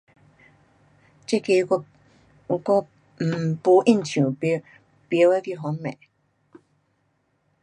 [1.27, 1.85] 这个我，
[2.47, 2.87] 我
[3.19, 4.65] um 没印象，甭晓，
[5.07, 5.99] 甭晓去分别。